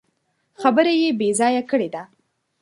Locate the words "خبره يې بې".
0.61-1.29